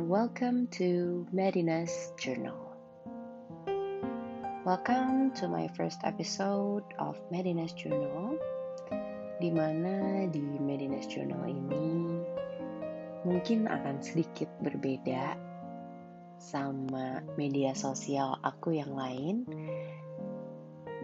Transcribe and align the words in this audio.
and 0.00 0.08
welcome 0.08 0.64
to 0.72 1.28
Medina's 1.28 1.92
Journal. 2.16 2.72
Welcome 4.64 5.36
to 5.36 5.44
my 5.44 5.68
first 5.76 6.00
episode 6.08 6.88
of 6.96 7.20
Medina's 7.28 7.76
Journal, 7.76 8.40
di 9.44 9.52
mana 9.52 10.24
di 10.32 10.40
Medina's 10.40 11.04
Journal 11.04 11.44
ini 11.44 12.16
mungkin 13.28 13.68
akan 13.68 14.00
sedikit 14.00 14.48
berbeda 14.64 15.36
sama 16.40 17.20
media 17.36 17.76
sosial 17.76 18.40
aku 18.40 18.80
yang 18.80 18.96
lain, 18.96 19.44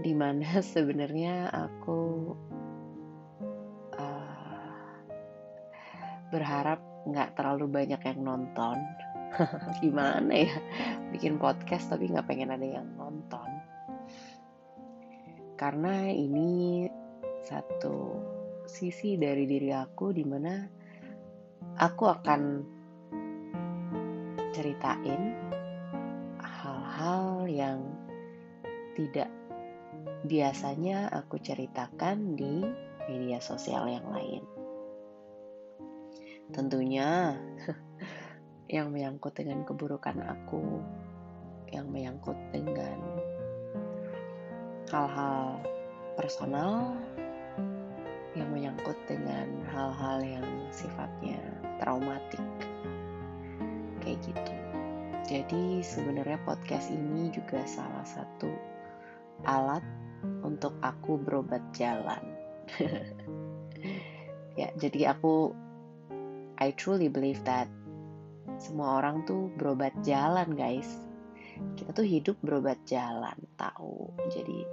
di 0.00 0.16
mana 0.16 0.64
sebenarnya 0.72 1.52
aku 1.52 2.32
uh, 3.92 4.88
berharap 6.32 6.85
nggak 7.06 7.38
terlalu 7.38 7.70
banyak 7.70 8.02
yang 8.02 8.20
nonton. 8.26 8.76
Gimana 9.82 10.32
ya? 10.34 10.54
Bikin 11.14 11.38
podcast 11.38 11.94
tapi 11.94 12.10
nggak 12.10 12.26
pengen 12.26 12.50
ada 12.50 12.66
yang 12.66 12.88
nonton. 12.98 13.46
Karena 15.56 16.10
ini 16.10 16.84
satu 17.46 18.18
sisi 18.66 19.14
dari 19.14 19.46
diri 19.46 19.70
aku 19.70 20.10
di 20.10 20.26
mana 20.26 20.66
aku 21.78 22.04
akan 22.10 22.42
ceritain 24.50 25.22
hal-hal 26.42 27.46
yang 27.46 27.78
tidak 28.98 29.30
biasanya 30.26 31.12
aku 31.14 31.38
ceritakan 31.38 32.34
di 32.34 32.66
media 33.06 33.38
sosial 33.38 33.86
yang 33.86 34.08
lain 34.10 34.55
tentunya 36.54 37.34
yang 38.76 38.90
menyangkut 38.90 39.34
dengan 39.34 39.62
keburukan 39.66 40.18
aku, 40.22 40.82
yang 41.70 41.90
menyangkut 41.90 42.36
dengan 42.54 42.98
hal-hal 44.90 45.62
personal, 46.14 46.94
yang 48.38 48.50
menyangkut 48.50 48.98
dengan 49.10 49.48
hal-hal 49.70 50.18
yang 50.22 50.46
sifatnya 50.70 51.38
traumatik, 51.82 52.42
kayak 54.02 54.18
gitu. 54.22 54.54
Jadi 55.26 55.82
sebenarnya 55.82 56.38
podcast 56.46 56.94
ini 56.94 57.34
juga 57.34 57.66
salah 57.66 58.06
satu 58.06 58.46
alat 59.42 59.82
untuk 60.46 60.78
aku 60.86 61.18
berobat 61.18 61.62
jalan. 61.74 62.22
ya, 64.60 64.70
jadi 64.78 65.18
aku 65.18 65.65
I 66.56 66.72
truly 66.72 67.12
believe 67.12 67.44
that 67.44 67.68
semua 68.56 69.00
orang 69.04 69.28
tuh 69.28 69.52
berobat 69.56 69.92
jalan 70.00 70.56
guys. 70.56 70.88
Kita 71.76 71.92
tuh 71.92 72.08
hidup 72.08 72.40
berobat 72.40 72.80
jalan 72.88 73.36
tahu. 73.60 74.12
Jadi 74.32 74.64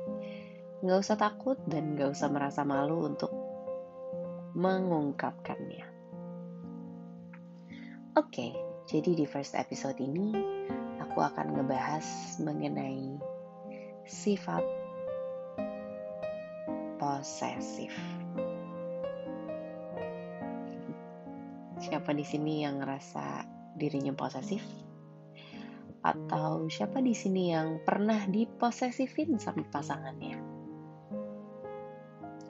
nggak 0.83 0.99
usah 0.99 1.15
takut 1.15 1.59
dan 1.67 1.95
nggak 1.95 2.11
usah 2.11 2.27
merasa 2.31 2.63
malu 2.63 3.07
untuk 3.07 3.31
mengungkapkannya. 4.55 5.85
Oke 8.13 8.29
okay, 8.29 8.51
jadi 8.85 9.15
di 9.17 9.25
first 9.25 9.57
episode 9.57 9.97
ini 9.97 10.35
aku 11.01 11.17
akan 11.23 11.57
ngebahas 11.57 12.37
mengenai 12.43 13.17
sifat 14.05 14.61
posesif 16.99 17.91
Siapa 21.93 22.09
di 22.09 22.25
sini 22.25 22.65
yang 22.65 22.81
ngerasa 22.81 23.45
dirinya 23.77 24.17
posesif? 24.17 24.65
Atau 26.01 26.65
siapa 26.65 26.97
di 27.05 27.13
sini 27.13 27.53
yang 27.53 27.85
pernah 27.85 28.25
diposesifin 28.25 29.37
sama 29.37 29.61
pasangannya? 29.69 30.41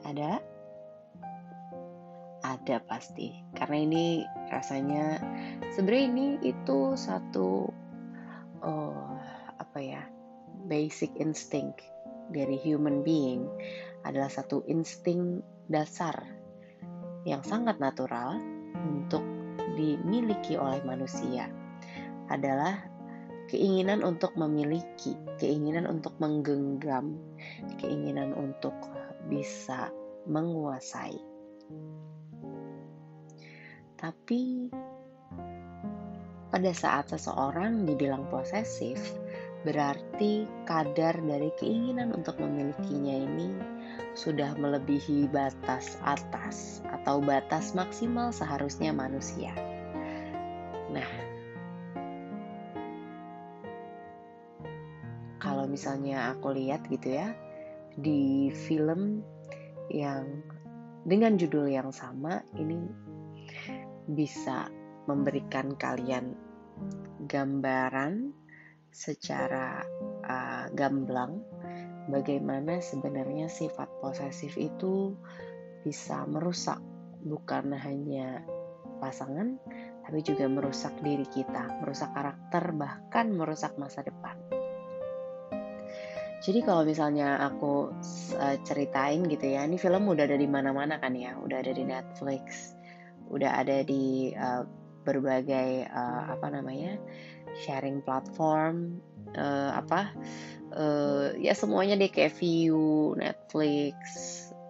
Ada? 0.07 0.39
Ada 2.39 2.87
pasti. 2.87 3.35
Karena 3.51 3.83
ini 3.83 4.05
rasanya 4.47 5.19
sebenarnya 5.75 6.05
ini 6.07 6.27
itu 6.47 6.95
satu 6.95 7.67
oh, 8.63 9.11
apa 9.59 9.79
ya? 9.83 10.07
basic 10.71 11.11
instinct 11.19 11.83
dari 12.31 12.55
human 12.63 13.03
being 13.03 13.43
adalah 14.07 14.31
satu 14.31 14.63
insting 14.71 15.43
dasar 15.67 16.15
yang 17.27 17.43
sangat 17.43 17.75
natural 17.83 18.39
untuk 18.87 19.42
dimiliki 19.75 20.59
oleh 20.59 20.83
manusia 20.83 21.47
adalah 22.31 22.93
keinginan 23.51 24.01
untuk 24.01 24.33
memiliki, 24.39 25.13
keinginan 25.37 25.85
untuk 25.85 26.15
menggenggam, 26.17 27.19
keinginan 27.77 28.33
untuk 28.33 28.73
bisa 29.27 29.91
menguasai. 30.25 31.19
Tapi 33.99 34.67
pada 36.51 36.71
saat 36.75 37.09
seseorang 37.09 37.87
dibilang 37.87 38.27
posesif, 38.27 38.99
berarti 39.63 40.43
kadar 40.67 41.15
dari 41.23 41.49
keinginan 41.55 42.11
untuk 42.11 42.35
memilikinya 42.37 43.15
ini 43.15 43.49
sudah 44.13 44.53
melebihi 44.55 45.27
batas 45.29 45.97
atas 46.05 46.85
atau 46.89 47.19
batas 47.19 47.73
maksimal 47.73 48.29
seharusnya 48.29 48.93
manusia. 48.93 49.51
Nah, 50.93 51.09
kalau 55.41 55.65
misalnya 55.65 56.33
aku 56.37 56.53
lihat 56.53 56.85
gitu 56.87 57.17
ya 57.17 57.33
di 57.97 58.49
film 58.53 59.21
yang 59.91 60.41
dengan 61.03 61.35
judul 61.35 61.67
yang 61.67 61.91
sama 61.91 62.41
ini 62.55 62.79
bisa 64.07 64.71
memberikan 65.05 65.75
kalian 65.75 66.33
gambaran 67.27 68.31
secara 68.93 69.83
uh, 70.23 70.65
gamblang 70.71 71.43
bagaimana 72.11 72.83
sebenarnya 72.83 73.47
sifat 73.47 73.87
posesif 74.03 74.55
itu 74.59 75.15
bisa 75.83 76.23
merusak 76.27 76.79
bukan 77.23 77.71
hanya 77.75 78.43
pasangan, 78.99 79.59
tapi 80.03 80.19
juga 80.23 80.47
merusak 80.47 80.95
diri 81.03 81.27
kita, 81.27 81.83
merusak 81.83 82.11
karakter, 82.15 82.71
bahkan 82.75 83.31
merusak 83.35 83.75
masa 83.75 84.03
depan. 84.03 84.35
Jadi 86.43 86.59
kalau 86.59 86.83
misalnya 86.83 87.39
aku 87.39 87.95
uh, 88.35 88.57
ceritain 88.67 89.23
gitu 89.31 89.47
ya, 89.47 89.63
ini 89.63 89.79
film 89.79 90.11
udah 90.11 90.27
ada 90.27 90.35
di 90.35 90.47
mana-mana 90.47 90.99
kan 90.99 91.15
ya, 91.15 91.39
udah 91.39 91.63
ada 91.63 91.71
di 91.71 91.87
Netflix, 91.87 92.75
udah 93.31 93.63
ada 93.63 93.79
di 93.87 94.35
uh, 94.35 94.67
berbagai 95.07 95.87
uh, 95.87 96.35
apa 96.35 96.47
namanya 96.51 96.99
sharing 97.63 98.03
platform, 98.03 98.99
uh, 99.39 99.71
apa 99.79 100.11
uh, 100.73 101.37
ya 101.37 101.53
semuanya 101.53 101.95
deh 101.95 102.09
kayak 102.09 102.35
View, 102.37 103.13
Netflix, 103.15 103.95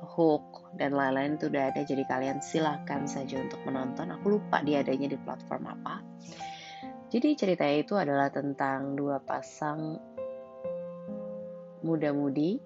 Hook 0.03 0.69
dan 0.77 0.93
lain-lain 0.93 1.39
itu 1.39 1.49
udah 1.49 1.73
ada. 1.73 1.81
Jadi 1.81 2.03
kalian 2.05 2.43
silahkan 2.43 3.07
saja 3.09 3.39
untuk 3.39 3.61
menonton. 3.65 4.13
Aku 4.19 4.37
lupa 4.37 4.61
dia 4.61 4.83
adanya 4.83 5.09
di 5.09 5.17
platform 5.17 5.63
apa. 5.69 6.03
Jadi 7.13 7.37
ceritanya 7.37 7.77
itu 7.77 7.93
adalah 7.93 8.33
tentang 8.33 8.97
dua 8.97 9.21
pasang 9.21 10.01
muda-mudi 11.85 12.57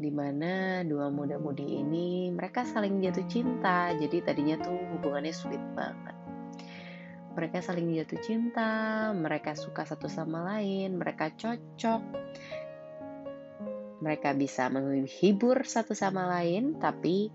di 0.00 0.08
mana 0.08 0.80
dua 0.80 1.12
muda-mudi 1.12 1.76
ini 1.76 2.32
mereka 2.32 2.66
saling 2.66 2.98
jatuh 3.04 3.26
cinta. 3.30 3.94
Jadi 3.94 4.24
tadinya 4.26 4.58
tuh 4.58 4.74
hubungannya 4.96 5.30
sweet 5.30 5.62
banget. 5.76 6.16
Mereka 7.30 7.62
saling 7.62 7.94
jatuh 7.94 8.18
cinta, 8.26 8.70
mereka 9.14 9.54
suka 9.54 9.86
satu 9.86 10.10
sama 10.10 10.42
lain, 10.50 10.98
mereka 10.98 11.30
cocok, 11.30 12.02
mereka 14.00 14.32
bisa 14.32 14.72
menghibur 14.72 15.64
satu 15.64 15.92
sama 15.92 16.28
lain, 16.40 16.80
tapi 16.80 17.28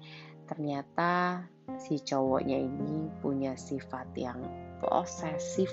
ternyata 0.50 1.45
si 1.81 2.01
cowoknya 2.01 2.57
ini 2.57 3.09
punya 3.21 3.53
sifat 3.57 4.09
yang 4.17 4.41
posesif 4.81 5.69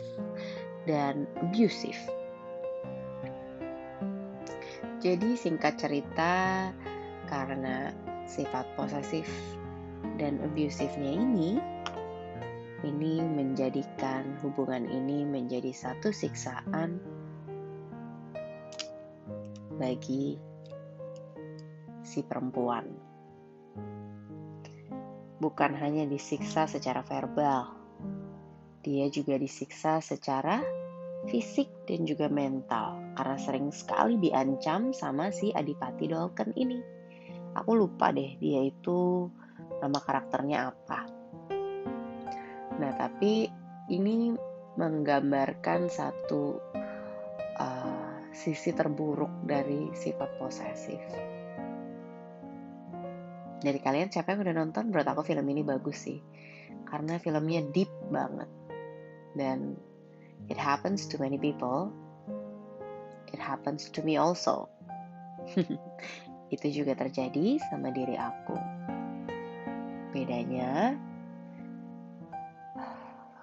dan 0.85 1.29
abusive. 1.41 2.01
Jadi 5.03 5.35
singkat 5.35 5.83
cerita, 5.83 6.71
karena 7.27 7.91
sifat 8.29 8.69
posesif 8.79 9.27
dan 10.21 10.39
abusifnya 10.47 11.19
ini, 11.19 11.59
ini 12.87 13.23
menjadikan 13.23 14.39
hubungan 14.43 14.87
ini 14.87 15.27
menjadi 15.27 15.75
satu 15.75 16.15
siksaan 16.15 17.03
bagi 19.79 20.39
si 22.03 22.27
perempuan. 22.27 22.87
Bukan 25.43 25.73
hanya 25.75 26.07
disiksa 26.07 26.71
secara 26.71 27.03
verbal, 27.03 27.75
dia 28.83 29.07
juga 29.11 29.39
disiksa 29.39 29.99
secara 30.03 30.63
fisik 31.31 31.87
dan 31.87 32.03
juga 32.03 32.27
mental 32.27 33.15
karena 33.15 33.39
sering 33.39 33.71
sekali 33.71 34.19
diancam 34.19 34.91
sama 34.91 35.31
si 35.31 35.55
Adipati 35.55 36.11
Dolken 36.11 36.51
ini. 36.59 36.79
Aku 37.55 37.79
lupa 37.79 38.11
deh 38.11 38.39
dia 38.43 38.63
itu 38.67 39.31
nama 39.79 39.99
karakternya 40.03 40.73
apa. 40.75 41.01
Nah, 42.79 42.93
tapi 42.99 43.47
ini 43.91 44.35
menggambarkan 44.79 45.87
satu 45.87 46.59
uh, 47.61 48.13
sisi 48.33 48.73
terburuk 48.73 49.45
dari 49.45 49.93
sifat 49.93 50.31
posesif. 50.41 51.03
Dari 53.63 53.79
kalian 53.79 54.11
siapa 54.11 54.35
yang 54.35 54.43
udah 54.43 54.57
nonton? 54.59 54.91
Menurut 54.91 55.07
aku 55.07 55.23
film 55.23 55.47
ini 55.47 55.63
bagus 55.63 56.11
sih. 56.11 56.19
Karena 56.83 57.23
filmnya 57.23 57.63
deep 57.71 57.89
banget. 58.11 58.51
Dan 59.39 59.79
it 60.51 60.59
happens 60.59 61.07
to 61.07 61.17
many 61.23 61.39
people. 61.39 61.95
It 63.31 63.39
happens 63.39 63.87
to 63.95 64.03
me 64.03 64.19
also. 64.19 64.67
Itu 66.55 66.67
juga 66.75 66.99
terjadi 66.99 67.63
sama 67.71 67.95
diri 67.95 68.19
aku. 68.19 68.59
Bedanya, 70.13 70.99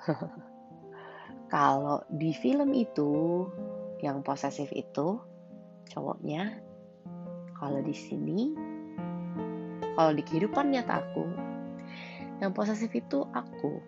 kalau 1.54 2.06
di 2.14 2.36
film 2.38 2.78
itu 2.78 3.50
yang 4.06 4.22
posesif 4.22 4.70
itu 4.70 5.18
cowoknya, 5.90 6.62
kalau 7.58 7.82
di 7.82 7.98
sini 7.98 8.54
kalau 10.00 10.16
di 10.16 10.24
kehidupan 10.24 10.72
nyata 10.72 11.04
aku 11.04 11.28
yang 12.40 12.56
posesif 12.56 12.88
itu 12.96 13.28
aku. 13.36 13.84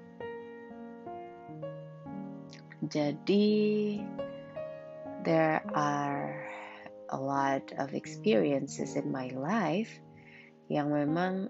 Jadi 2.83 3.95
there 5.23 5.63
are 5.71 6.35
a 7.15 7.19
lot 7.19 7.63
of 7.79 7.95
experiences 7.95 8.99
in 8.99 9.07
my 9.07 9.31
life 9.31 10.03
yang 10.67 10.91
memang 10.91 11.47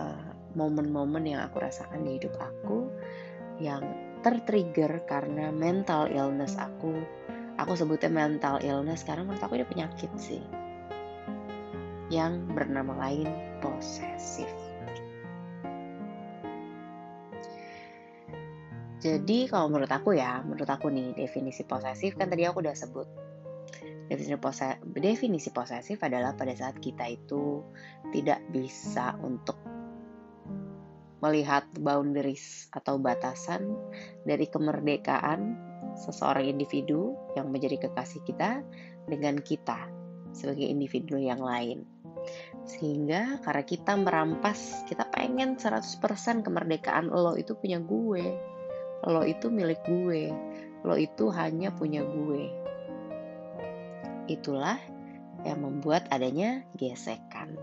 uh, 0.00 0.32
momen-momen 0.56 1.28
uh, 1.28 1.30
yang 1.36 1.40
aku 1.44 1.60
rasakan 1.60 2.00
di 2.08 2.16
hidup 2.16 2.32
aku 2.40 2.88
yang 3.60 3.84
tertrigger 4.24 5.04
karena 5.04 5.52
mental 5.52 6.08
illness 6.08 6.56
aku. 6.56 6.96
Aku 7.60 7.76
sebutnya 7.76 8.08
mental 8.08 8.64
illness 8.64 9.04
karena 9.04 9.28
menurut 9.28 9.44
aku 9.44 9.60
ini 9.60 9.68
penyakit 9.68 10.08
sih 10.16 10.63
yang 12.14 12.46
bernama 12.54 12.94
lain 12.94 13.26
posesif. 13.58 14.46
Jadi 19.04 19.52
kalau 19.52 19.68
menurut 19.68 19.92
aku 19.92 20.16
ya, 20.16 20.40
menurut 20.40 20.70
aku 20.70 20.88
nih 20.88 21.12
definisi 21.12 21.60
posesif 21.68 22.16
kan 22.16 22.32
tadi 22.32 22.48
aku 22.48 22.64
udah 22.64 22.72
sebut. 22.72 23.04
Definisi, 24.08 24.36
pose, 24.40 24.80
definisi 24.96 25.48
posesif 25.52 26.00
adalah 26.00 26.32
pada 26.32 26.56
saat 26.56 26.80
kita 26.80 27.04
itu 27.08 27.60
tidak 28.16 28.40
bisa 28.48 29.12
untuk 29.20 29.60
melihat 31.20 31.64
boundaries 31.80 32.68
atau 32.72 33.00
batasan 33.00 33.76
dari 34.28 34.44
kemerdekaan 34.44 35.56
seseorang 35.96 36.52
individu 36.52 37.16
yang 37.36 37.48
menjadi 37.48 37.88
kekasih 37.88 38.20
kita 38.28 38.60
dengan 39.08 39.40
kita 39.40 39.88
sebagai 40.32 40.68
individu 40.68 41.16
yang 41.16 41.40
lain. 41.40 41.93
Sehingga 42.64 43.44
karena 43.44 43.64
kita 43.64 43.92
merampas, 44.00 44.88
kita 44.88 45.04
pengen 45.12 45.60
100% 45.60 46.00
kemerdekaan 46.40 47.12
lo 47.12 47.36
itu 47.36 47.52
punya 47.52 47.76
gue. 47.80 48.24
Lo 49.04 49.22
itu 49.24 49.52
milik 49.52 49.84
gue. 49.84 50.32
Lo 50.84 50.96
itu 50.96 51.28
hanya 51.28 51.72
punya 51.76 52.00
gue. 52.00 52.48
Itulah 54.28 54.80
yang 55.44 55.60
membuat 55.60 56.08
adanya 56.08 56.64
gesekan. 56.80 57.60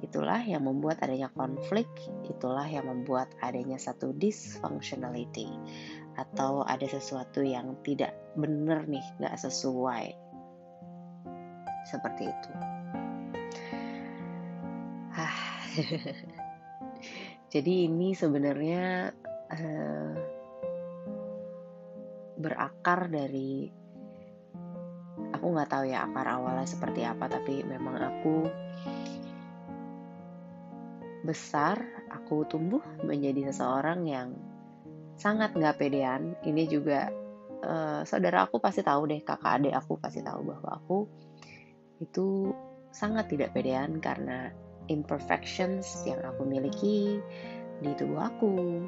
Itulah 0.00 0.40
yang 0.44 0.68
membuat 0.68 1.00
adanya 1.00 1.32
konflik, 1.32 1.88
itulah 2.28 2.68
yang 2.68 2.88
membuat 2.88 3.32
adanya 3.40 3.80
satu 3.80 4.12
dysfunctionality 4.12 5.48
atau 6.20 6.60
ada 6.64 6.84
sesuatu 6.84 7.40
yang 7.40 7.76
tidak 7.80 8.12
benar 8.36 8.84
nih, 8.84 9.04
gak 9.20 9.40
sesuai. 9.40 10.12
Seperti 11.88 12.28
itu. 12.28 12.73
Jadi 17.54 17.86
ini 17.86 18.14
sebenarnya 18.14 19.14
uh, 19.54 20.14
berakar 22.34 23.08
dari 23.08 23.70
aku 25.30 25.46
nggak 25.54 25.70
tahu 25.70 25.84
ya 25.86 26.06
akar 26.06 26.26
awalnya 26.26 26.66
seperti 26.66 27.06
apa 27.06 27.30
tapi 27.30 27.62
memang 27.62 27.94
aku 28.00 28.50
besar 31.24 31.80
aku 32.10 32.44
tumbuh 32.44 32.82
menjadi 33.00 33.54
seseorang 33.54 34.04
yang 34.04 34.28
sangat 35.14 35.54
nggak 35.54 35.78
pedean. 35.78 36.34
Ini 36.42 36.62
juga 36.66 37.08
uh, 37.64 38.02
saudara 38.02 38.44
aku 38.44 38.60
pasti 38.60 38.82
tahu 38.82 39.08
deh 39.08 39.22
kakak 39.22 39.62
adik 39.62 39.74
aku 39.74 39.96
pasti 39.96 40.20
tahu 40.20 40.42
bahwa 40.42 40.70
aku 40.74 40.98
itu 42.02 42.50
sangat 42.90 43.30
tidak 43.30 43.54
pedean 43.54 44.02
karena 44.02 44.50
imperfections 44.88 46.04
yang 46.04 46.20
aku 46.24 46.44
miliki 46.44 47.20
di 47.80 47.90
tubuh 47.96 48.28
aku, 48.28 48.84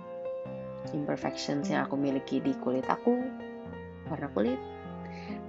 imperfections 0.92 1.68
yang 1.72 1.88
aku 1.88 1.98
miliki 1.98 2.38
di 2.38 2.52
kulit 2.60 2.86
aku, 2.86 3.18
warna 4.06 4.28
kulit, 4.32 4.60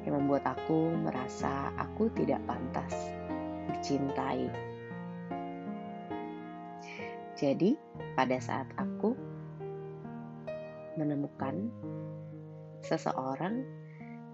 yang 0.07 0.23
membuat 0.23 0.47
aku 0.47 0.95
merasa 0.95 1.71
aku 1.77 2.09
tidak 2.15 2.41
pantas 2.47 2.93
dicintai. 3.75 4.49
Jadi, 7.37 7.77
pada 8.17 8.41
saat 8.41 8.65
aku 8.81 9.13
menemukan 10.97 11.69
seseorang 12.81 13.61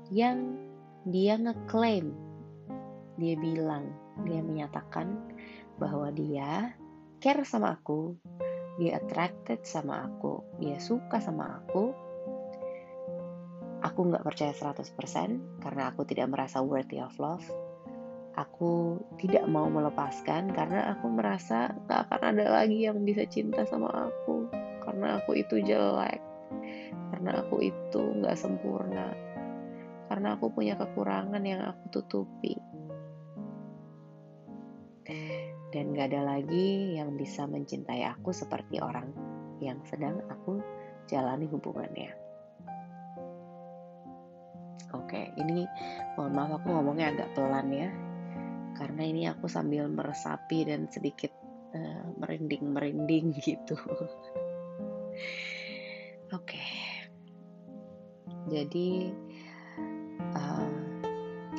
yang 0.07 0.55
dia 1.03 1.35
ngeklaim, 1.35 2.15
dia 3.19 3.35
bilang, 3.35 3.91
dia 4.23 4.39
menyatakan 4.39 5.32
bahwa 5.83 6.07
dia 6.15 6.71
care 7.19 7.43
sama 7.43 7.75
aku, 7.75 8.15
dia 8.79 9.03
attracted 9.03 9.67
sama 9.67 10.07
aku, 10.07 10.39
dia 10.63 10.79
suka 10.79 11.19
sama 11.19 11.59
aku. 11.59 11.91
Aku 13.83 13.99
nggak 14.07 14.23
percaya 14.23 14.55
100% 14.55 14.95
karena 15.59 15.91
aku 15.91 16.07
tidak 16.07 16.31
merasa 16.31 16.63
worthy 16.63 17.03
of 17.03 17.11
love. 17.19 17.43
Aku 18.33 18.97
tidak 19.21 19.45
mau 19.45 19.69
melepaskan 19.69 20.49
karena 20.55 20.95
aku 20.97 21.05
merasa 21.05 21.69
gak 21.85 22.09
akan 22.09 22.33
ada 22.33 22.63
lagi 22.63 22.89
yang 22.89 22.97
bisa 23.05 23.29
cinta 23.29 23.61
sama 23.69 24.09
aku. 24.09 24.49
Karena 24.81 25.21
aku 25.21 25.37
itu 25.37 25.61
jelek. 25.61 26.17
Karena 27.13 27.45
aku 27.45 27.61
itu 27.61 28.01
gak 28.25 28.33
sempurna. 28.33 29.13
Karena 30.09 30.33
aku 30.33 30.49
punya 30.49 30.73
kekurangan 30.73 31.45
yang 31.45 31.61
aku 31.61 31.93
tutupi 31.93 32.57
dan 35.93 36.09
gak 36.09 36.09
ada 36.09 36.25
lagi 36.25 36.97
yang 36.97 37.13
bisa 37.13 37.45
mencintai 37.45 38.01
aku 38.01 38.33
seperti 38.33 38.81
orang 38.81 39.13
yang 39.61 39.77
sedang 39.85 40.25
aku 40.25 40.57
jalani 41.05 41.45
hubungannya. 41.45 42.09
Oke, 44.97 45.37
ini 45.37 45.69
mohon 46.17 46.33
maaf 46.33 46.57
aku 46.57 46.73
ngomongnya 46.73 47.13
agak 47.13 47.37
pelan 47.37 47.69
ya, 47.69 47.93
karena 48.73 49.05
ini 49.05 49.29
aku 49.29 49.45
sambil 49.45 49.85
meresapi 49.85 50.65
dan 50.65 50.89
sedikit 50.89 51.29
uh, 51.77 52.09
merinding-merinding 52.17 53.37
gitu. 53.45 53.77
Oke, 56.33 56.65
jadi 58.49 59.13
uh, 60.33 60.92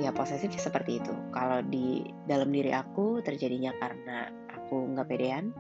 ya 0.01 0.11
posesif 0.11 0.51
seperti 0.59 0.99
itu. 0.99 1.15
Kalau 1.31 1.63
di 1.63 2.03
dalam 2.27 2.51
diri 2.51 2.75
aku 2.75 3.23
terjadinya 3.23 3.75
karena 3.79 4.27
aku 4.51 4.91
nggak 4.95 5.09
pedean 5.09 5.55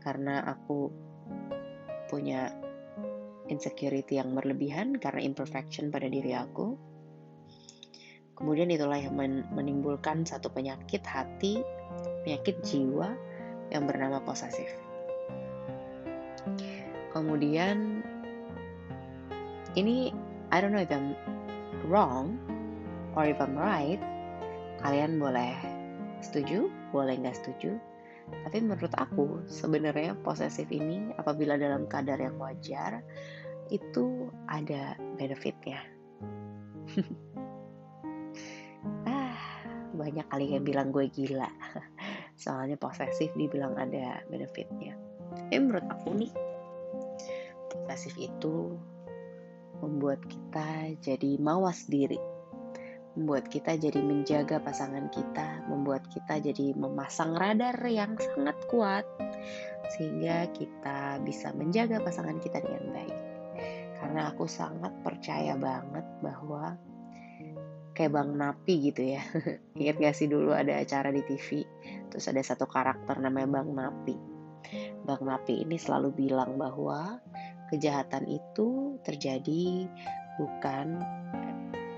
karena 0.00 0.40
aku 0.46 0.88
punya 2.06 2.54
insecurity 3.50 4.18
yang 4.18 4.34
berlebihan 4.34 4.96
karena 4.96 5.20
imperfection 5.22 5.90
pada 5.90 6.06
diri 6.06 6.32
aku. 6.32 6.78
Kemudian 8.36 8.68
itulah 8.68 9.00
yang 9.00 9.16
menimbulkan 9.52 10.28
satu 10.28 10.52
penyakit 10.52 11.00
hati 11.08 11.64
penyakit 12.22 12.60
jiwa 12.66 13.16
yang 13.72 13.88
bernama 13.88 14.20
posesif. 14.20 14.68
Kemudian 17.16 18.04
ini 19.72 20.12
I 20.52 20.60
don't 20.60 20.76
know 20.76 20.84
if 20.84 20.92
I'm 20.92 21.16
wrong 21.88 22.36
or 23.16 23.24
if 23.24 23.40
I'm 23.40 23.56
right, 23.56 23.98
kalian 24.84 25.16
boleh 25.16 25.56
setuju, 26.20 26.68
boleh 26.92 27.16
nggak 27.16 27.40
setuju. 27.40 27.80
Tapi 28.44 28.60
menurut 28.60 28.92
aku 29.00 29.48
sebenarnya 29.48 30.12
posesif 30.20 30.68
ini 30.68 31.16
apabila 31.16 31.56
dalam 31.56 31.88
kadar 31.88 32.20
yang 32.20 32.36
wajar 32.36 33.00
itu 33.72 34.28
ada 34.52 35.00
benefitnya. 35.16 35.80
ah, 39.10 39.40
banyak 39.96 40.26
kali 40.28 40.52
yang 40.52 40.68
bilang 40.68 40.92
gue 40.92 41.08
gila. 41.08 41.48
Soalnya 42.42 42.76
posesif 42.76 43.32
dibilang 43.32 43.80
ada 43.80 44.20
benefitnya. 44.28 44.92
Tapi 45.32 45.56
menurut 45.56 45.86
aku 45.88 46.12
nih, 46.20 46.32
posesif 47.72 48.12
itu 48.20 48.76
membuat 49.80 50.20
kita 50.26 50.92
jadi 51.00 51.38
mawas 51.40 51.86
diri 51.86 52.35
membuat 53.16 53.48
kita 53.48 53.80
jadi 53.80 53.96
menjaga 54.04 54.60
pasangan 54.60 55.08
kita, 55.08 55.64
membuat 55.72 56.04
kita 56.12 56.36
jadi 56.36 56.76
memasang 56.76 57.32
radar 57.32 57.80
yang 57.88 58.12
sangat 58.20 58.56
kuat, 58.68 59.08
sehingga 59.96 60.52
kita 60.52 61.24
bisa 61.24 61.56
menjaga 61.56 62.04
pasangan 62.04 62.36
kita 62.38 62.60
dengan 62.60 62.92
baik. 62.92 63.18
Karena 63.96 64.28
aku 64.28 64.44
sangat 64.44 64.92
percaya 65.00 65.56
banget 65.56 66.04
bahwa 66.20 66.76
kayak 67.96 68.12
Bang 68.12 68.36
Napi 68.36 68.92
gitu 68.92 69.16
ya. 69.16 69.24
Ingat 69.80 69.96
gak 69.96 70.16
sih 70.20 70.28
dulu 70.28 70.52
ada 70.52 70.76
acara 70.76 71.08
di 71.08 71.24
TV, 71.24 71.64
terus 72.12 72.28
ada 72.28 72.44
satu 72.44 72.68
karakter 72.68 73.16
namanya 73.16 73.48
Bang 73.48 73.72
Napi. 73.72 74.16
Bang 75.08 75.24
Napi 75.24 75.64
ini 75.64 75.80
selalu 75.80 76.12
bilang 76.12 76.60
bahwa 76.60 77.16
kejahatan 77.72 78.28
itu 78.28 79.00
terjadi 79.02 79.88
bukan 80.36 81.00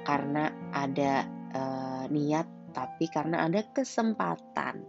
karena 0.09 0.49
ada 0.73 1.29
uh, 1.53 2.05
niat, 2.09 2.49
tapi 2.73 3.13
karena 3.13 3.45
ada 3.45 3.61
kesempatan. 3.77 4.81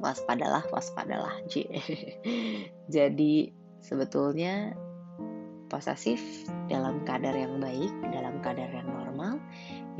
Waspadalah, 0.00 0.64
waspadalah. 0.72 1.36
Jadi 2.96 3.52
sebetulnya 3.84 4.72
posesif 5.68 6.48
dalam 6.72 7.04
kadar 7.04 7.36
yang 7.36 7.60
baik, 7.60 7.92
dalam 8.08 8.40
kadar 8.40 8.72
yang 8.72 8.88
normal, 8.88 9.36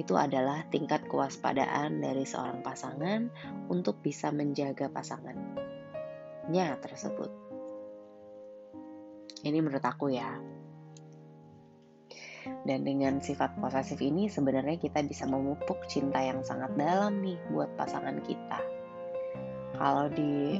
itu 0.00 0.16
adalah 0.16 0.64
tingkat 0.72 1.04
kewaspadaan 1.04 2.00
dari 2.00 2.24
seorang 2.24 2.64
pasangan 2.64 3.28
untuk 3.68 4.00
bisa 4.00 4.32
menjaga 4.32 4.88
pasangannya 4.88 6.72
tersebut. 6.80 7.28
Ini 9.44 9.60
menurut 9.60 9.84
aku 9.84 10.08
ya. 10.08 10.57
Dan 12.68 12.84
dengan 12.84 13.22
sifat 13.22 13.56
posesif 13.56 13.98
ini 14.04 14.28
sebenarnya 14.28 14.76
kita 14.76 15.00
bisa 15.06 15.24
memupuk 15.24 15.88
cinta 15.88 16.20
yang 16.20 16.44
sangat 16.44 16.74
dalam 16.76 17.24
nih 17.24 17.38
buat 17.48 17.72
pasangan 17.80 18.20
kita. 18.24 18.60
Kalau 19.78 20.10
di 20.12 20.58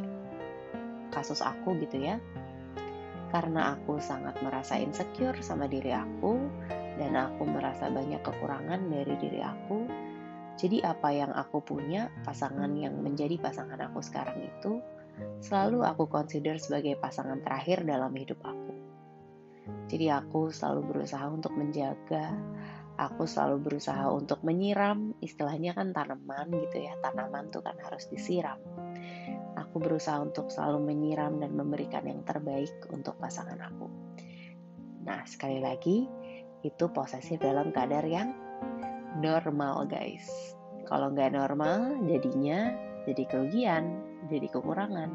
kasus 1.13 1.43
aku 1.43 1.75
gitu 1.83 2.01
ya, 2.01 2.17
karena 3.29 3.77
aku 3.77 4.01
sangat 4.01 4.41
merasa 4.41 4.81
insecure 4.81 5.37
sama 5.45 5.69
diri 5.69 5.93
aku 5.93 6.39
dan 6.97 7.13
aku 7.15 7.45
merasa 7.45 7.93
banyak 7.93 8.21
kekurangan 8.25 8.89
dari 8.89 9.15
diri 9.21 9.41
aku. 9.45 9.85
Jadi 10.59 10.83
apa 10.83 11.15
yang 11.15 11.31
aku 11.31 11.63
punya, 11.63 12.11
pasangan 12.27 12.73
yang 12.75 12.99
menjadi 12.99 13.39
pasangan 13.39 13.79
aku 13.79 14.03
sekarang 14.03 14.43
itu 14.43 14.83
selalu 15.39 15.87
aku 15.87 16.11
consider 16.11 16.59
sebagai 16.59 16.99
pasangan 16.99 17.39
terakhir 17.43 17.87
dalam 17.87 18.11
hidup 18.15 18.43
aku. 18.43 18.78
Jadi 19.89 20.13
aku 20.13 20.53
selalu 20.53 20.93
berusaha 20.93 21.25
untuk 21.29 21.57
menjaga, 21.57 22.37
aku 23.01 23.25
selalu 23.25 23.57
berusaha 23.71 24.05
untuk 24.13 24.45
menyiram, 24.45 25.17
istilahnya 25.25 25.73
kan 25.73 25.97
tanaman 25.97 26.51
gitu 26.69 26.85
ya, 26.85 26.99
tanaman 27.01 27.49
tuh 27.49 27.65
kan 27.65 27.79
harus 27.81 28.11
disiram. 28.13 28.61
Aku 29.57 29.81
berusaha 29.81 30.21
untuk 30.21 30.53
selalu 30.53 30.93
menyiram 30.93 31.41
dan 31.41 31.57
memberikan 31.57 32.05
yang 32.05 32.21
terbaik 32.27 32.75
untuk 32.93 33.17
pasangan 33.17 33.59
aku. 33.59 33.87
Nah, 35.09 35.25
sekali 35.25 35.63
lagi, 35.63 36.05
itu 36.67 36.85
posesif 36.91 37.39
dalam 37.39 37.71
kadar 37.71 38.05
yang 38.05 38.35
normal 39.19 39.87
guys. 39.87 40.29
Kalau 40.85 41.13
nggak 41.13 41.33
normal, 41.33 42.03
jadinya 42.05 42.73
jadi 43.09 43.25
kerugian, 43.25 43.85
jadi 44.29 44.47
kekurangan. 44.53 45.11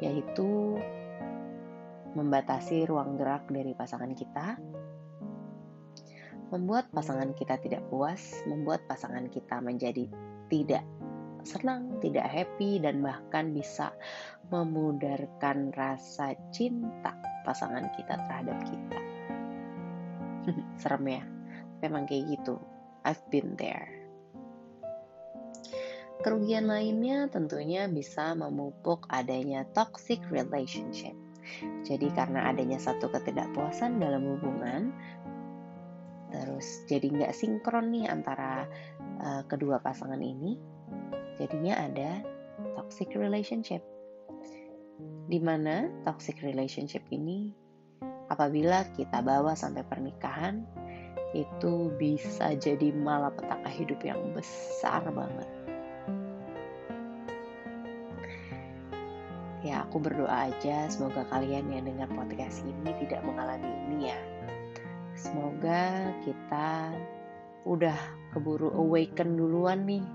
Yaitu 0.00 0.80
membatasi 2.14 2.86
ruang 2.90 3.14
gerak 3.14 3.46
dari 3.46 3.70
pasangan 3.74 4.12
kita, 4.14 4.58
membuat 6.50 6.90
pasangan 6.90 7.30
kita 7.38 7.62
tidak 7.62 7.86
puas, 7.86 8.42
membuat 8.46 8.82
pasangan 8.90 9.30
kita 9.30 9.62
menjadi 9.62 10.10
tidak 10.50 10.82
senang, 11.46 12.02
tidak 12.02 12.26
happy, 12.26 12.82
dan 12.82 13.00
bahkan 13.00 13.54
bisa 13.54 13.94
memudarkan 14.50 15.70
rasa 15.72 16.34
cinta 16.50 17.14
pasangan 17.46 17.88
kita 17.94 18.18
terhadap 18.18 18.58
kita. 18.66 19.00
Serem 20.80 21.06
ya, 21.06 21.22
memang 21.80 22.04
kayak 22.10 22.34
gitu. 22.34 22.58
I've 23.06 23.22
been 23.32 23.56
there. 23.56 23.88
Kerugian 26.20 26.68
lainnya 26.68 27.32
tentunya 27.32 27.88
bisa 27.88 28.36
memupuk 28.36 29.08
adanya 29.08 29.64
toxic 29.72 30.20
relationship 30.28 31.16
jadi 31.84 32.06
karena 32.14 32.50
adanya 32.50 32.78
satu 32.78 33.10
ketidakpuasan 33.10 33.98
dalam 33.98 34.26
hubungan, 34.26 34.94
terus 36.30 36.86
jadi 36.86 37.10
nggak 37.10 37.34
sinkron 37.34 37.90
nih 37.90 38.06
antara 38.06 38.66
uh, 39.20 39.42
kedua 39.46 39.82
pasangan 39.82 40.20
ini, 40.20 40.56
jadinya 41.36 41.80
ada 41.86 42.22
toxic 42.76 43.12
relationship. 43.16 43.82
Di 45.30 45.38
mana 45.38 45.86
toxic 46.02 46.42
relationship 46.42 47.06
ini 47.14 47.54
apabila 48.30 48.86
kita 48.94 49.22
bawa 49.22 49.54
sampai 49.54 49.82
pernikahan 49.86 50.62
itu 51.30 51.94
bisa 51.94 52.54
jadi 52.58 52.90
malapetaka 52.90 53.70
hidup 53.70 54.02
yang 54.02 54.18
besar 54.34 55.06
banget. 55.14 55.46
Aku 59.90 59.98
berdoa 59.98 60.46
aja 60.46 60.86
semoga 60.86 61.26
kalian 61.26 61.66
yang 61.66 61.82
dengar 61.82 62.06
podcast 62.14 62.62
ini 62.62 62.94
tidak 63.02 63.26
mengalami 63.26 63.66
ini 63.90 64.14
ya. 64.14 64.20
Semoga 65.18 66.14
kita 66.22 66.94
udah 67.66 67.98
keburu 68.30 68.70
awaken 68.70 69.34
duluan 69.34 69.82
nih 69.90 70.06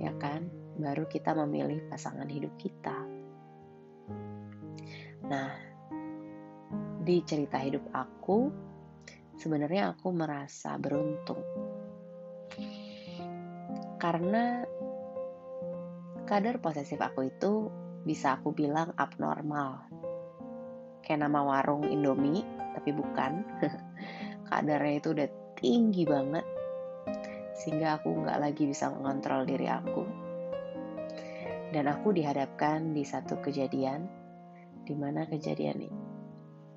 ya 0.00 0.16
kan? 0.16 0.48
Baru 0.80 1.04
kita 1.12 1.36
memilih 1.36 1.84
pasangan 1.92 2.24
hidup 2.24 2.56
kita. 2.56 2.96
Nah 5.28 5.52
di 7.04 7.20
cerita 7.20 7.60
hidup 7.60 7.84
aku 7.92 8.48
sebenarnya 9.36 9.92
aku 9.92 10.08
merasa 10.16 10.80
beruntung. 10.80 11.44
Karena 14.00 14.64
kadar 16.24 16.64
posesif 16.64 16.96
aku 16.96 17.28
itu 17.28 17.84
bisa 18.06 18.38
aku 18.38 18.54
bilang 18.54 18.94
abnormal. 18.94 19.90
Kayak 21.02 21.26
nama 21.26 21.42
warung 21.42 21.90
Indomie, 21.90 22.46
tapi 22.78 22.94
bukan. 22.94 23.42
Kadarnya 24.48 24.94
itu 25.02 25.08
udah 25.10 25.28
tinggi 25.58 26.06
banget. 26.06 26.46
Sehingga 27.58 27.98
aku 27.98 28.22
nggak 28.22 28.38
lagi 28.38 28.70
bisa 28.70 28.94
mengontrol 28.94 29.42
diri 29.42 29.66
aku. 29.66 30.06
Dan 31.74 31.90
aku 31.90 32.14
dihadapkan 32.14 32.94
di 32.94 33.02
satu 33.02 33.42
kejadian, 33.42 34.06
di 34.86 34.94
mana 34.94 35.26
kejadian 35.26 35.82
ini 35.82 36.06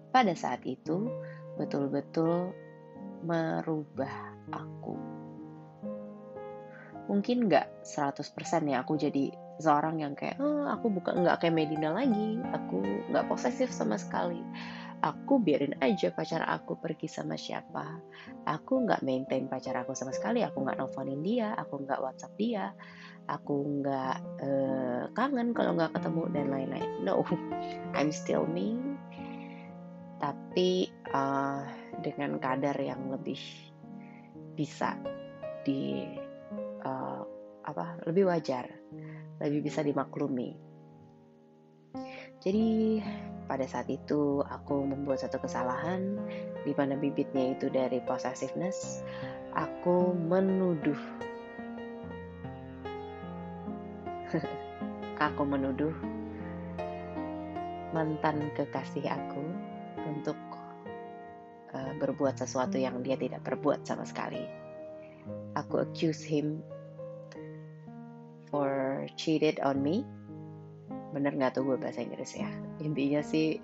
pada 0.10 0.34
saat 0.34 0.66
itu 0.66 1.06
betul-betul 1.58 2.50
merubah 3.22 4.34
aku 4.50 4.98
mungkin 7.06 7.46
nggak 7.46 7.86
100% 7.86 8.70
ya 8.70 8.82
aku 8.82 8.98
jadi 8.98 9.30
seorang 9.60 10.00
yang 10.00 10.16
kayak 10.16 10.40
oh, 10.40 10.66
aku 10.72 10.88
bukan 10.90 11.22
nggak 11.22 11.44
kayak 11.44 11.56
Medina 11.56 11.92
lagi. 11.92 12.40
Aku 12.56 12.80
nggak 13.12 13.28
posesif 13.28 13.70
sama 13.70 14.00
sekali. 14.00 14.40
Aku 15.00 15.40
biarin 15.40 15.80
aja 15.80 16.12
pacar 16.12 16.44
aku 16.44 16.76
pergi 16.76 17.08
sama 17.08 17.40
siapa. 17.40 18.00
Aku 18.44 18.84
nggak 18.84 19.04
maintain 19.04 19.48
pacar 19.48 19.76
aku 19.80 19.96
sama 19.96 20.12
sekali. 20.12 20.44
Aku 20.44 20.64
nggak 20.64 20.80
nelfonin 20.80 21.24
dia. 21.24 21.56
Aku 21.56 21.84
nggak 21.84 22.00
WhatsApp 22.04 22.36
dia. 22.36 22.66
Aku 23.28 23.80
nggak 23.80 24.18
uh, 24.44 25.04
kangen 25.16 25.56
kalau 25.56 25.76
nggak 25.76 25.96
ketemu 25.96 26.24
dan 26.36 26.48
lain-lain. 26.52 26.92
No 27.04 27.24
I'm 27.96 28.12
still 28.12 28.44
me. 28.48 28.76
Tapi 30.20 30.92
uh, 31.16 31.64
dengan 32.04 32.36
kadar 32.44 32.76
yang 32.76 33.08
lebih 33.08 33.40
bisa 34.60 35.00
di 35.64 36.04
uh, 36.84 37.24
apa 37.64 38.04
lebih 38.04 38.28
wajar, 38.28 38.68
lebih 39.40 39.72
bisa 39.72 39.84
dimaklumi. 39.84 40.56
Jadi 42.40 43.00
pada 43.50 43.66
saat 43.68 43.92
itu 43.92 44.40
aku 44.48 44.86
membuat 44.88 45.20
satu 45.26 45.44
kesalahan 45.44 46.16
di 46.64 46.72
mana 46.72 46.96
bibitnya 46.96 47.52
itu 47.58 47.68
dari 47.68 48.00
possessiveness. 48.04 49.04
Aku 49.58 50.14
menuduh 50.14 51.00
aku 55.26 55.42
menuduh 55.44 55.92
mantan 57.90 58.54
kekasih 58.54 59.10
aku 59.10 59.44
untuk 60.06 60.38
uh, 61.74 61.94
berbuat 61.98 62.38
sesuatu 62.38 62.78
yang 62.78 63.02
dia 63.02 63.18
tidak 63.18 63.42
berbuat 63.42 63.84
sama 63.84 64.06
sekali. 64.06 64.46
Aku 65.58 65.82
accuse 65.82 66.24
him 66.24 66.62
cheated 69.16 69.62
on 69.64 69.80
me. 69.80 70.04
Bener 71.16 71.34
nggak 71.36 71.56
tuh 71.56 71.64
gue 71.66 71.78
bahasa 71.80 72.04
Inggris 72.04 72.36
ya? 72.36 72.50
Intinya 72.84 73.22
sih 73.24 73.58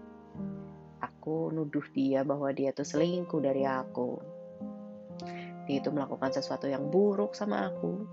aku 1.01 1.51
nuduh 1.51 1.85
dia 1.91 2.23
bahwa 2.23 2.53
dia 2.55 2.71
tuh 2.71 2.87
selingkuh 2.87 3.41
dari 3.43 3.67
aku. 3.67 4.21
Dia 5.65 5.81
itu 5.81 5.89
melakukan 5.89 6.31
sesuatu 6.31 6.69
yang 6.69 6.87
buruk 6.93 7.33
sama 7.33 7.73
aku. 7.73 8.05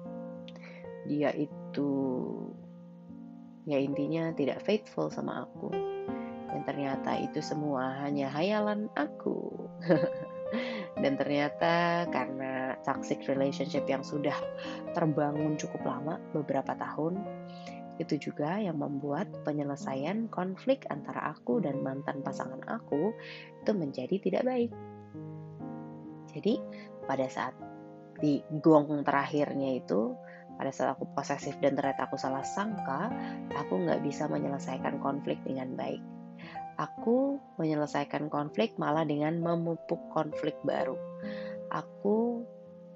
Dia 1.07 1.31
itu 1.37 1.91
ya 3.63 3.79
intinya 3.79 4.35
tidak 4.35 4.59
faithful 4.67 5.07
sama 5.07 5.47
aku 5.47 5.71
dan 6.51 6.61
ternyata 6.67 7.15
itu 7.23 7.39
semua 7.39 7.95
hanya 8.03 8.27
hayalan 8.27 8.91
aku 8.99 9.55
dan 11.03 11.15
ternyata 11.15 12.05
karena 12.11 12.42
toxic 12.83 13.23
relationship 13.27 13.87
yang 13.87 14.03
sudah 14.03 14.35
terbangun 14.95 15.59
cukup 15.59 15.83
lama 15.87 16.15
beberapa 16.37 16.75
tahun 16.79 17.23
itu 18.01 18.31
juga 18.31 18.59
yang 18.59 18.81
membuat 18.81 19.31
penyelesaian 19.45 20.27
konflik 20.33 20.89
antara 20.89 21.37
aku 21.37 21.61
dan 21.63 21.85
mantan 21.85 22.25
pasangan 22.25 22.61
aku 22.67 23.15
itu 23.63 23.73
menjadi 23.77 24.17
tidak 24.19 24.43
baik 24.49 24.71
jadi 26.33 26.59
pada 27.05 27.29
saat 27.29 27.55
di 28.23 28.41
gong 28.63 29.03
terakhirnya 29.05 29.77
itu 29.77 30.17
pada 30.57 30.71
saat 30.71 30.95
aku 30.95 31.11
posesif 31.17 31.57
dan 31.59 31.75
ternyata 31.75 32.07
aku 32.07 32.15
salah 32.21 32.45
sangka, 32.45 33.11
aku 33.57 33.83
nggak 33.83 34.05
bisa 34.05 34.29
menyelesaikan 34.29 35.01
konflik 35.01 35.41
dengan 35.43 35.75
baik. 35.75 35.99
Aku 36.79 37.43
menyelesaikan 37.59 38.31
konflik 38.31 38.79
malah 38.79 39.03
dengan 39.03 39.43
memupuk 39.43 39.99
konflik 40.15 40.57
baru. 40.63 40.97
Aku 41.73 42.47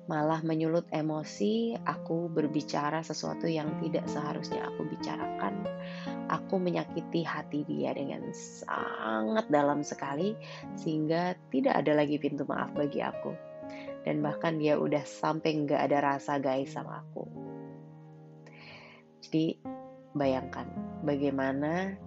malah 0.07 0.39
menyulut 0.47 0.87
emosi, 0.95 1.75
aku 1.83 2.31
berbicara 2.31 3.03
sesuatu 3.03 3.51
yang 3.51 3.75
tidak 3.83 4.07
seharusnya 4.07 4.67
aku 4.71 4.87
bicarakan. 4.87 5.67
Aku 6.31 6.59
menyakiti 6.59 7.27
hati 7.27 7.67
dia 7.67 7.95
dengan 7.95 8.31
sangat 8.35 9.47
dalam 9.51 9.83
sekali, 9.83 10.39
sehingga 10.79 11.35
tidak 11.51 11.83
ada 11.83 11.93
lagi 11.99 12.19
pintu 12.19 12.47
maaf 12.47 12.71
bagi 12.75 13.03
aku. 13.03 13.35
Dan 14.07 14.23
bahkan 14.23 14.63
dia 14.63 14.79
udah 14.79 15.03
sampai 15.03 15.67
nggak 15.67 15.91
ada 15.91 16.15
rasa 16.15 16.39
guys 16.39 16.71
sama 16.71 17.03
aku. 17.03 17.27
Jadi 19.27 19.59
bayangkan 20.15 20.71
bagaimana 21.03 21.99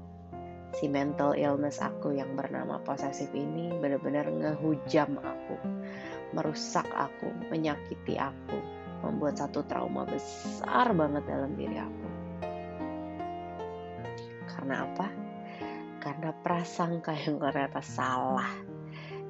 si 0.72 0.88
mental 0.88 1.36
illness 1.36 1.84
aku 1.84 2.16
yang 2.16 2.38
bernama 2.40 2.80
posesif 2.88 3.28
ini 3.36 3.76
benar-benar 3.84 4.32
ngehujam 4.32 5.20
aku, 5.20 5.56
merusak 6.34 6.86
aku, 6.94 7.34
menyakiti 7.50 8.16
aku, 8.16 8.58
membuat 9.02 9.40
satu 9.40 9.66
trauma 9.66 10.06
besar 10.06 10.94
banget 10.94 11.24
dalam 11.26 11.52
diri 11.58 11.78
aku. 11.80 12.08
Karena 14.50 14.86
apa? 14.86 15.08
Karena 16.00 16.30
prasangka 16.32 17.16
yang 17.16 17.42
ternyata 17.42 17.82
salah. 17.82 18.52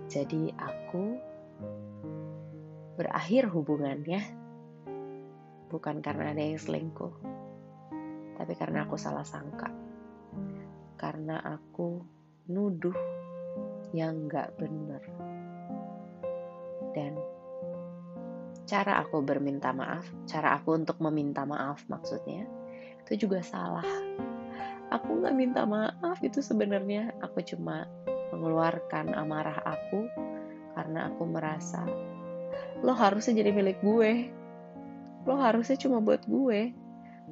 Jadi 0.10 0.50
aku 0.58 1.04
berakhir 2.98 3.48
hubungannya 3.48 4.20
bukan 5.70 6.02
karena 6.02 6.34
ada 6.34 6.42
yang 6.42 6.58
selingkuh, 6.58 7.14
tapi 8.36 8.54
karena 8.58 8.90
aku 8.90 8.98
salah 8.98 9.24
sangka. 9.24 9.70
Karena 11.00 11.40
aku 11.40 12.02
nuduh 12.50 12.98
yang 13.94 14.26
gak 14.28 14.58
bener. 14.58 15.29
Dan 16.96 17.18
cara 18.66 19.02
aku 19.02 19.22
berminta 19.22 19.74
maaf, 19.74 20.06
cara 20.30 20.58
aku 20.58 20.78
untuk 20.78 21.02
meminta 21.02 21.46
maaf 21.46 21.86
maksudnya, 21.90 22.46
itu 23.06 23.28
juga 23.28 23.42
salah. 23.42 23.86
Aku 24.90 25.22
gak 25.22 25.38
minta 25.38 25.70
maaf 25.70 26.18
itu 26.26 26.42
sebenarnya 26.42 27.14
aku 27.22 27.46
cuma 27.46 27.86
mengeluarkan 28.34 29.14
amarah 29.14 29.62
aku 29.66 30.10
karena 30.74 31.10
aku 31.14 31.24
merasa 31.30 31.86
lo 32.82 32.94
harusnya 32.98 33.42
jadi 33.42 33.52
milik 33.54 33.82
gue. 33.86 34.34
Lo 35.28 35.38
harusnya 35.38 35.78
cuma 35.78 36.02
buat 36.02 36.26
gue 36.26 36.74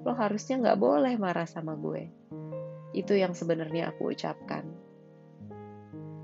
lo 0.05 0.13
harusnya 0.13 0.61
nggak 0.61 0.77
boleh 0.77 1.13
marah 1.17 1.47
sama 1.47 1.73
gue. 1.73 2.11
Itu 2.93 3.17
yang 3.17 3.33
sebenarnya 3.33 3.93
aku 3.93 4.13
ucapkan. 4.13 4.65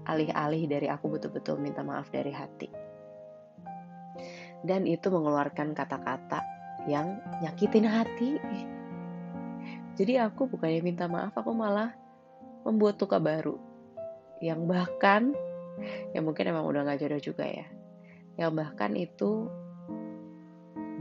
Alih-alih 0.03 0.67
dari 0.67 0.87
aku 0.91 1.07
betul-betul 1.07 1.57
minta 1.57 1.81
maaf 1.81 2.11
dari 2.11 2.29
hati. 2.35 2.82
Dan 4.63 4.87
itu 4.87 5.11
mengeluarkan 5.11 5.75
kata-kata 5.75 6.39
yang 6.87 7.19
nyakitin 7.43 7.87
hati. 7.87 8.39
Jadi 9.93 10.17
aku 10.17 10.49
bukannya 10.49 10.81
minta 10.81 11.05
maaf, 11.05 11.35
aku 11.35 11.53
malah 11.53 11.93
membuat 12.65 12.97
luka 12.97 13.19
baru. 13.19 13.59
Yang 14.41 14.61
bahkan, 14.65 15.23
ya 16.15 16.19
mungkin 16.23 16.49
emang 16.49 16.65
udah 16.65 16.87
gak 16.87 17.03
jodoh 17.03 17.21
juga 17.21 17.45
ya. 17.45 17.67
Yang 18.39 18.51
bahkan 18.57 18.91
itu 18.97 19.51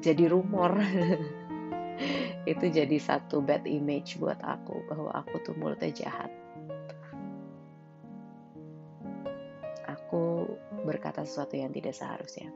jadi 0.03 0.27
rumor 0.29 0.77
itu 2.53 2.66
jadi 2.66 2.98
satu 2.98 3.38
bad 3.38 3.64
image 3.70 4.18
buat 4.18 4.42
aku 4.42 4.83
bahwa 4.90 5.14
aku 5.14 5.38
tuh 5.46 5.55
mulutnya 5.55 5.94
jahat. 5.94 6.31
Aku 9.87 10.51
berkata 10.83 11.22
sesuatu 11.22 11.55
yang 11.55 11.70
tidak 11.70 11.94
seharusnya. 11.94 12.51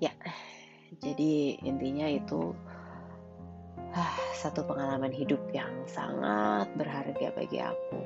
Ya, 0.00 0.16
jadi 1.04 1.60
intinya 1.60 2.08
itu 2.08 2.56
ah, 3.92 4.16
satu 4.32 4.64
pengalaman 4.64 5.12
hidup 5.12 5.40
yang 5.52 5.70
sangat 5.84 6.72
berharga 6.74 7.28
bagi 7.36 7.60
aku. 7.60 8.00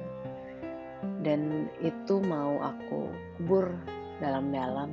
Dan 1.22 1.70
itu 1.80 2.20
mau 2.20 2.60
aku 2.60 3.08
kubur 3.38 3.70
dalam-dalam 4.18 4.90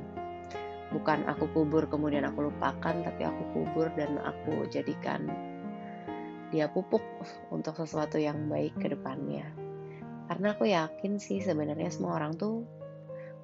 bukan 0.92 1.24
aku 1.24 1.48
kubur 1.56 1.88
kemudian 1.88 2.28
aku 2.28 2.52
lupakan 2.52 2.94
tapi 3.00 3.22
aku 3.24 3.42
kubur 3.56 3.88
dan 3.96 4.20
aku 4.20 4.68
jadikan 4.68 5.24
dia 6.52 6.68
pupuk 6.68 7.00
untuk 7.48 7.72
sesuatu 7.80 8.20
yang 8.20 8.36
baik 8.52 8.76
ke 8.76 8.92
depannya 8.92 9.48
karena 10.28 10.52
aku 10.52 10.68
yakin 10.68 11.16
sih 11.16 11.40
sebenarnya 11.40 11.88
semua 11.88 12.20
orang 12.20 12.36
tuh 12.36 12.68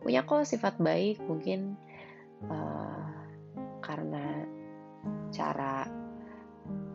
punya 0.04 0.22
kok 0.28 0.44
sifat 0.44 0.76
baik 0.76 1.16
mungkin 1.24 1.74
uh, 2.52 3.27
karena 3.80 4.44
cara 5.30 5.86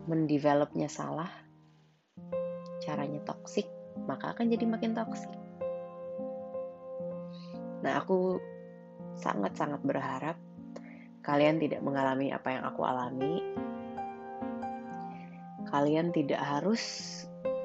mendevelopnya 0.08 0.92
salah 0.92 1.30
caranya 2.84 3.24
toksik 3.24 3.68
maka 4.10 4.36
akan 4.36 4.52
jadi 4.52 4.66
makin 4.68 4.92
toksik 4.92 5.32
nah 7.84 8.00
aku 8.00 8.40
sangat-sangat 9.20 9.80
berharap 9.84 10.36
kalian 11.24 11.56
tidak 11.58 11.80
mengalami 11.80 12.36
apa 12.36 12.52
yang 12.52 12.64
aku 12.68 12.84
alami. 12.84 13.40
Kalian 15.72 16.12
tidak 16.14 16.44
harus 16.44 16.84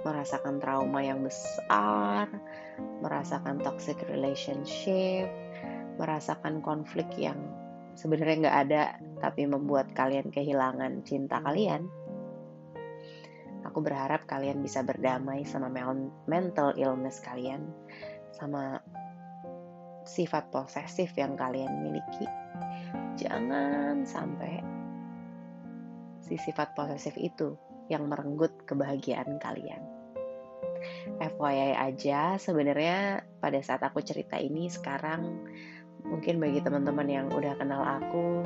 merasakan 0.07 0.63
trauma 0.63 1.03
yang 1.03 1.21
besar, 1.27 2.31
merasakan 3.03 3.61
toxic 3.61 3.99
relationship, 4.09 5.29
merasakan 5.99 6.63
konflik 6.63 7.11
yang 7.19 7.37
sebenarnya 7.99 8.37
nggak 8.47 8.59
ada 8.71 8.83
tapi 9.19 9.51
membuat 9.51 9.91
kalian 9.91 10.31
kehilangan 10.31 11.03
cinta 11.03 11.43
kalian. 11.43 11.91
Aku 13.67 13.83
berharap 13.83 14.25
kalian 14.31 14.63
bisa 14.63 14.87
berdamai 14.87 15.43
sama 15.43 15.67
mental 16.31 16.79
illness 16.79 17.19
kalian, 17.19 17.67
sama 18.31 18.79
sifat 20.07 20.49
posesif 20.55 21.11
yang 21.19 21.35
kalian 21.35 21.83
miliki. 21.83 22.25
Jangan 23.19 24.07
sampai 24.07 24.63
si 26.23 26.39
sifat 26.39 26.73
posesif 26.79 27.19
itu 27.19 27.59
yang 27.91 28.07
merenggut 28.07 28.55
kebahagiaan 28.65 29.43
kalian. 29.43 29.83
FYI 31.19 31.75
aja, 31.75 32.39
sebenarnya 32.39 33.27
pada 33.43 33.59
saat 33.59 33.83
aku 33.83 33.99
cerita 34.07 34.39
ini 34.39 34.71
sekarang 34.71 35.43
mungkin 36.07 36.39
bagi 36.39 36.63
teman-teman 36.63 37.09
yang 37.09 37.27
udah 37.33 37.59
kenal 37.59 37.83
aku, 37.83 38.45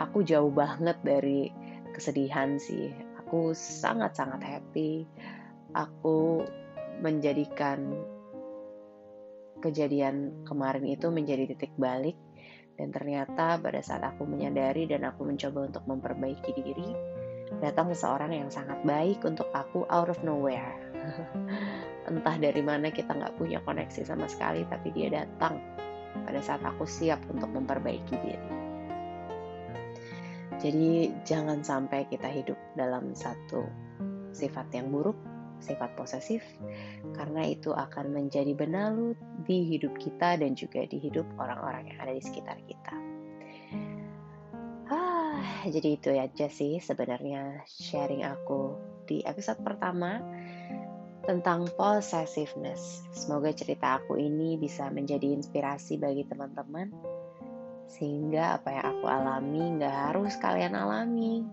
aku 0.00 0.24
jauh 0.26 0.50
banget 0.50 0.98
dari 1.04 1.50
kesedihan 1.92 2.58
sih. 2.58 2.90
Aku 3.22 3.54
sangat-sangat 3.54 4.42
happy. 4.42 5.06
Aku 5.72 6.44
menjadikan 7.00 7.96
kejadian 9.62 10.42
kemarin 10.42 10.84
itu 10.90 11.06
menjadi 11.08 11.54
titik 11.54 11.72
balik 11.78 12.18
dan 12.76 12.90
ternyata 12.90 13.62
pada 13.62 13.78
saat 13.78 14.02
aku 14.02 14.26
menyadari 14.26 14.90
dan 14.90 15.06
aku 15.06 15.22
mencoba 15.22 15.70
untuk 15.70 15.86
memperbaiki 15.86 16.50
diri 16.50 16.90
datang 17.62 17.94
seseorang 17.94 18.34
yang 18.34 18.50
sangat 18.50 18.82
baik 18.82 19.22
untuk 19.22 19.46
aku 19.54 19.86
out 19.86 20.10
of 20.10 20.18
nowhere 20.26 20.74
entah 22.10 22.36
dari 22.42 22.58
mana 22.58 22.90
kita 22.90 23.14
nggak 23.14 23.38
punya 23.38 23.62
koneksi 23.62 24.02
sama 24.02 24.26
sekali 24.26 24.66
tapi 24.66 24.90
dia 24.90 25.12
datang 25.12 25.62
pada 26.24 26.40
saat 26.44 26.62
aku 26.62 26.84
siap 26.84 27.20
untuk 27.32 27.48
memperbaiki 27.52 28.14
diri. 28.20 28.50
Jadi 30.62 31.10
jangan 31.26 31.64
sampai 31.64 32.06
kita 32.06 32.28
hidup 32.30 32.58
dalam 32.78 33.16
satu 33.16 33.66
sifat 34.30 34.70
yang 34.72 34.92
buruk 34.92 35.16
sifat 35.62 35.94
posesif 35.94 36.42
karena 37.14 37.46
itu 37.46 37.70
akan 37.70 38.10
menjadi 38.10 38.50
benalu 38.50 39.14
di 39.46 39.62
hidup 39.62 39.94
kita 39.94 40.34
dan 40.38 40.58
juga 40.58 40.82
di 40.90 40.98
hidup 40.98 41.24
orang-orang 41.38 41.94
yang 41.94 41.98
ada 42.02 42.12
di 42.14 42.22
sekitar 42.22 42.58
kita. 42.66 42.94
Jadi 45.62 45.94
itu 45.94 46.10
aja 46.10 46.50
sih 46.50 46.82
sebenarnya 46.82 47.62
sharing 47.70 48.26
aku 48.26 48.74
di 49.06 49.22
episode 49.22 49.62
pertama 49.62 50.18
tentang 51.22 51.70
possessiveness. 51.78 53.06
Semoga 53.14 53.54
cerita 53.54 54.02
aku 54.02 54.18
ini 54.18 54.58
bisa 54.58 54.90
menjadi 54.90 55.30
inspirasi 55.34 55.98
bagi 55.98 56.26
teman-teman 56.26 56.90
sehingga 57.92 58.56
apa 58.56 58.72
yang 58.72 58.86
aku 58.96 59.04
alami 59.04 59.62
nggak 59.76 59.96
harus 60.10 60.32
kalian 60.40 60.72
alami 60.72 61.44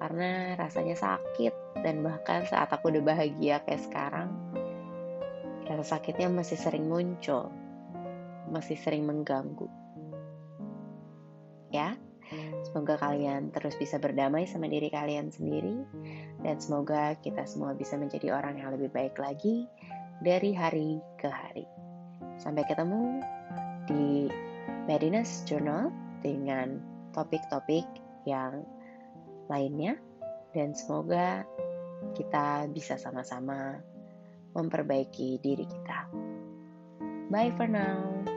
karena 0.00 0.56
rasanya 0.56 0.96
sakit 0.96 1.84
dan 1.84 2.00
bahkan 2.00 2.48
saat 2.48 2.72
aku 2.72 2.88
udah 2.88 3.04
bahagia 3.04 3.60
kayak 3.68 3.84
sekarang 3.84 4.32
rasa 5.68 6.00
sakitnya 6.00 6.32
masih 6.32 6.56
sering 6.56 6.88
muncul 6.88 7.52
masih 8.48 8.80
sering 8.80 9.04
mengganggu 9.04 9.68
ya 11.68 11.92
Semoga 12.62 12.94
kalian 12.94 13.50
terus 13.50 13.74
bisa 13.74 13.98
berdamai 13.98 14.46
sama 14.46 14.70
diri 14.70 14.86
kalian 14.86 15.34
sendiri, 15.34 15.82
dan 16.40 16.56
semoga 16.56 17.16
kita 17.20 17.44
semua 17.44 17.76
bisa 17.76 17.96
menjadi 18.00 18.32
orang 18.32 18.56
yang 18.60 18.72
lebih 18.72 18.88
baik 18.92 19.16
lagi 19.20 19.68
dari 20.20 20.52
hari 20.52 21.00
ke 21.20 21.28
hari. 21.28 21.64
Sampai 22.40 22.64
ketemu 22.68 23.20
di 23.88 24.28
Medina's 24.88 25.44
Journal 25.44 25.92
dengan 26.24 26.80
topik-topik 27.12 27.84
yang 28.24 28.64
lainnya, 29.50 29.98
dan 30.54 30.72
semoga 30.72 31.44
kita 32.16 32.70
bisa 32.70 32.96
sama-sama 32.96 33.80
memperbaiki 34.56 35.42
diri 35.42 35.66
kita. 35.66 36.08
Bye 37.30 37.54
for 37.54 37.70
now. 37.70 38.29